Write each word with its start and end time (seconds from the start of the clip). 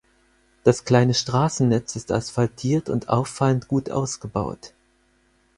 Das 0.63 0.83
kleine 0.83 1.13
Straßennetz 1.13 1.95
ist 1.95 2.11
asphaltiert 2.11 2.89
und 2.89 3.07
auffallend 3.07 3.67
gut 3.67 3.91
ausgebaut. 3.91 4.73